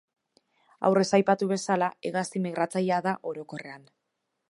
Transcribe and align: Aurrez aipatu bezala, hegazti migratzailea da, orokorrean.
Aurrez 0.89 1.03
aipatu 1.17 1.49
bezala, 1.53 1.91
hegazti 2.11 2.45
migratzailea 2.49 3.01
da, 3.11 3.17
orokorrean. 3.35 3.91